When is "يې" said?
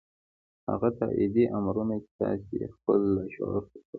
2.61-2.67